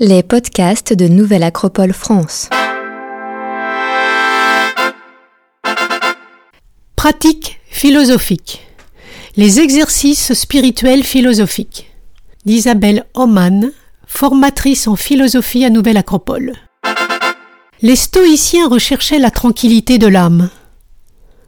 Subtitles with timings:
[0.00, 2.48] Les podcasts de Nouvelle Acropole France.
[6.96, 8.66] Pratique philosophique.
[9.36, 11.92] Les exercices spirituels philosophiques.
[12.44, 13.70] D'Isabelle Oman,
[14.08, 16.54] formatrice en philosophie à Nouvelle Acropole.
[17.80, 20.50] Les stoïciens recherchaient la tranquillité de l'âme.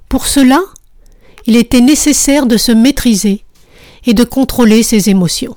[0.08, 0.60] Pour cela,
[1.46, 3.44] il était nécessaire de se maîtriser
[4.04, 5.56] et de contrôler ses émotions.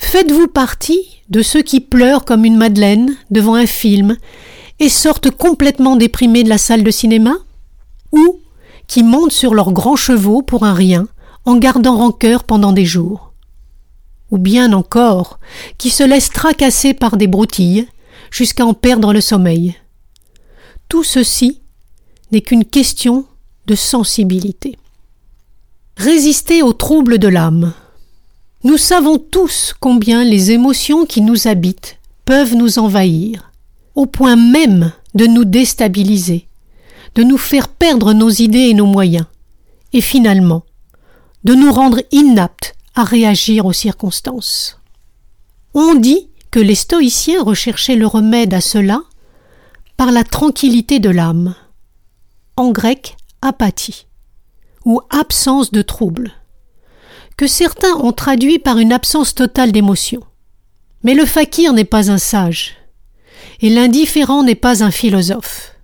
[0.00, 4.16] Faites-vous partie de ceux qui pleurent comme une madeleine devant un film
[4.80, 7.36] et sortent complètement déprimés de la salle de cinéma?
[8.10, 8.40] Ou
[8.88, 11.06] qui montent sur leurs grands chevaux pour un rien
[11.44, 13.34] en gardant rancœur pendant des jours?
[14.32, 15.38] Ou bien encore
[15.78, 17.86] qui se laissent tracasser par des broutilles
[18.32, 19.76] jusqu'à en perdre le sommeil?
[20.88, 21.60] Tout ceci
[22.32, 23.26] n'est qu'une question
[23.66, 24.76] de sensibilité.
[25.96, 27.74] Résister aux troubles de l'âme.
[28.62, 33.52] Nous savons tous combien les émotions qui nous habitent peuvent nous envahir,
[33.94, 36.46] au point même de nous déstabiliser,
[37.14, 39.24] de nous faire perdre nos idées et nos moyens,
[39.94, 40.62] et finalement
[41.42, 44.78] de nous rendre inaptes à réagir aux circonstances.
[45.72, 49.00] On dit que les stoïciens recherchaient le remède à cela
[49.96, 51.54] par la tranquillité de l'âme,
[52.58, 54.06] en grec apathie,
[54.84, 56.32] ou absence de trouble
[57.40, 60.20] que certains ont traduit par une absence totale d'émotion.
[61.02, 62.76] Mais le fakir n'est pas un sage,
[63.62, 65.74] et l'indifférent n'est pas un philosophe,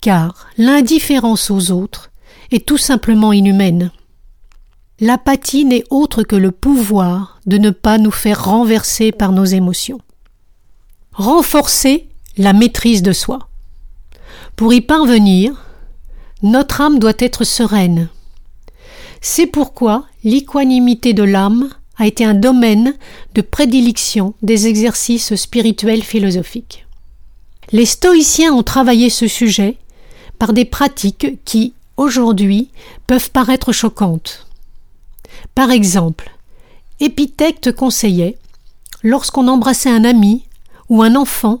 [0.00, 2.12] car l'indifférence aux autres
[2.52, 3.90] est tout simplement inhumaine.
[5.00, 9.98] L'apathie n'est autre que le pouvoir de ne pas nous faire renverser par nos émotions.
[11.12, 13.48] Renforcer la maîtrise de soi.
[14.54, 15.60] Pour y parvenir,
[16.44, 18.10] notre âme doit être sereine,
[19.20, 22.94] c'est pourquoi l'équanimité de l'âme a été un domaine
[23.34, 26.86] de prédilection des exercices spirituels philosophiques.
[27.72, 29.76] Les stoïciens ont travaillé ce sujet
[30.38, 32.68] par des pratiques qui, aujourd'hui,
[33.06, 34.46] peuvent paraître choquantes.
[35.54, 36.30] Par exemple,
[37.00, 38.38] Épithète conseillait,
[39.02, 40.44] lorsqu'on embrassait un ami
[40.88, 41.60] ou un enfant,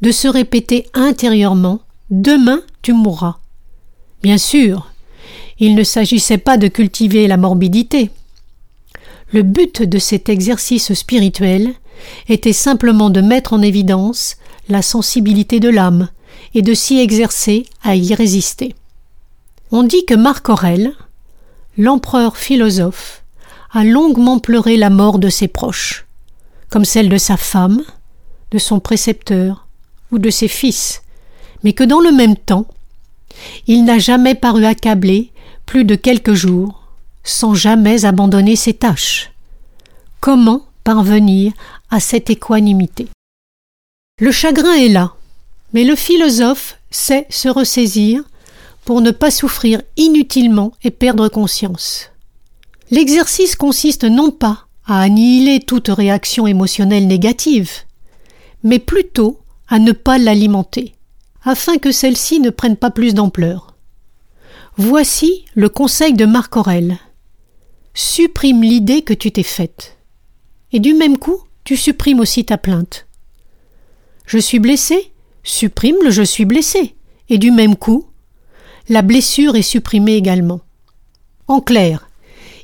[0.00, 3.36] de se répéter intérieurement Demain tu mourras.
[4.22, 4.89] Bien sûr,
[5.60, 8.10] il ne s'agissait pas de cultiver la morbidité.
[9.32, 11.74] Le but de cet exercice spirituel
[12.28, 14.36] était simplement de mettre en évidence
[14.68, 16.08] la sensibilité de l'âme
[16.54, 18.74] et de s'y exercer à y résister.
[19.70, 20.94] On dit que Marc Aurèle,
[21.76, 23.22] l'empereur philosophe,
[23.72, 26.06] a longuement pleuré la mort de ses proches,
[26.70, 27.82] comme celle de sa femme,
[28.50, 29.68] de son précepteur
[30.10, 31.02] ou de ses fils,
[31.62, 32.66] mais que dans le même temps,
[33.66, 35.30] il n'a jamais paru accablé
[35.66, 36.82] plus de quelques jours,
[37.22, 39.30] sans jamais abandonner ses tâches.
[40.20, 41.52] Comment parvenir
[41.90, 43.08] à cette équanimité?
[44.20, 45.14] Le chagrin est là,
[45.72, 48.22] mais le philosophe sait se ressaisir
[48.84, 52.10] pour ne pas souffrir inutilement et perdre conscience.
[52.90, 57.70] L'exercice consiste non pas à annihiler toute réaction émotionnelle négative,
[58.64, 59.38] mais plutôt
[59.68, 60.94] à ne pas l'alimenter,
[61.44, 63.74] afin que celle-ci ne prenne pas plus d'ampleur.
[64.76, 66.98] Voici le conseil de Marc Aurèle.
[67.94, 69.98] Supprime l'idée que tu t'es faite.
[70.72, 73.06] Et du même coup, tu supprimes aussi ta plainte.
[74.26, 75.12] Je suis blessé,
[75.42, 76.94] supprime le je suis blessé.
[77.28, 78.06] Et du même coup,
[78.88, 80.60] la blessure est supprimée également.
[81.46, 82.08] En clair,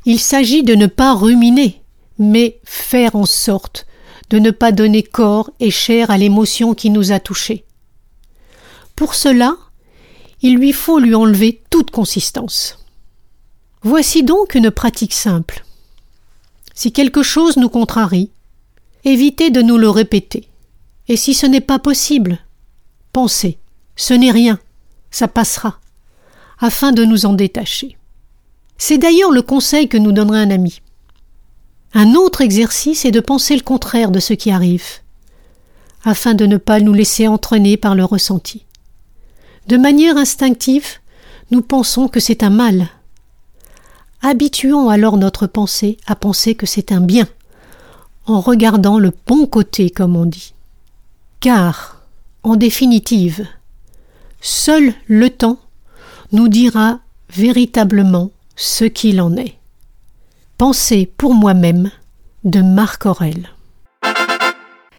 [0.05, 1.83] il s'agit de ne pas ruminer,
[2.19, 3.87] mais faire en sorte
[4.31, 7.66] de ne pas donner corps et chair à l'émotion qui nous a touchés.
[8.97, 9.57] Pour cela,
[10.41, 12.79] il lui faut lui enlever toute consistance.
[13.83, 15.65] Voici donc une pratique simple.
[16.75, 18.31] Si quelque chose nous contrarie,
[19.05, 20.49] évitez de nous le répéter.
[21.09, 22.39] Et si ce n'est pas possible,
[23.13, 23.59] pensez,
[23.97, 24.59] ce n'est rien,
[25.11, 25.79] ça passera,
[26.59, 27.97] afin de nous en détacher.
[28.79, 30.81] C'est d'ailleurs le conseil que nous donnerait un ami.
[31.95, 34.87] Un autre exercice est de penser le contraire de ce qui arrive,
[36.03, 38.67] afin de ne pas nous laisser entraîner par le ressenti.
[39.67, 40.87] De manière instinctive,
[41.51, 42.89] nous pensons que c'est un mal.
[44.23, 47.27] Habituons alors notre pensée à penser que c'est un bien,
[48.27, 50.55] en regardant le bon côté, comme on dit.
[51.41, 52.01] Car,
[52.45, 53.47] en définitive,
[54.41, 55.59] seul le temps
[56.31, 59.57] nous dira véritablement ce qu'il en est.
[60.59, 61.91] Pensez pour moi-même
[62.45, 63.49] de Marc Aurèle.